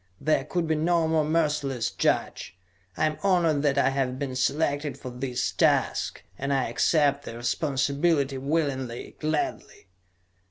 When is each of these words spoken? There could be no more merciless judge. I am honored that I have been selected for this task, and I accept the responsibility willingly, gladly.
There 0.19 0.45
could 0.45 0.65
be 0.65 0.73
no 0.73 1.07
more 1.07 1.23
merciless 1.23 1.91
judge. 1.91 2.57
I 2.97 3.05
am 3.05 3.19
honored 3.21 3.61
that 3.61 3.77
I 3.77 3.89
have 3.91 4.17
been 4.17 4.35
selected 4.35 4.97
for 4.97 5.11
this 5.11 5.51
task, 5.51 6.23
and 6.39 6.51
I 6.51 6.69
accept 6.69 7.23
the 7.25 7.37
responsibility 7.37 8.39
willingly, 8.39 9.15
gladly. 9.19 9.89